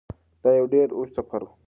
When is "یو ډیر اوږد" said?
0.59-1.13